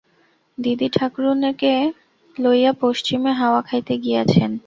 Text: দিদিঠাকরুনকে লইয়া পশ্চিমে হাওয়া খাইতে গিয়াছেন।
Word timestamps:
দিদিঠাকরুনকে 0.57 1.73
লইয়া 2.37 2.71
পশ্চিমে 2.81 3.31
হাওয়া 3.31 3.61
খাইতে 3.61 3.93
গিয়াছেন। 4.03 4.51